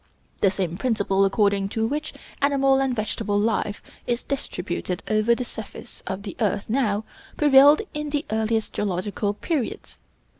The 0.39 0.49
same 0.49 0.77
principle 0.77 1.25
according 1.25 1.69
to 1.77 1.85
which 1.85 2.11
animal 2.41 2.79
and 2.79 2.95
vegetable 2.95 3.39
life 3.39 3.83
is 4.07 4.23
distributed 4.23 5.03
over 5.07 5.35
the 5.35 5.45
surface 5.45 6.01
of 6.07 6.23
the 6.23 6.35
earth 6.39 6.67
now, 6.71 7.03
prevailed 7.37 7.83
in 7.93 8.09
the 8.09 8.25
earliest 8.31 8.73
geological 8.73 9.35
periods. 9.35 9.99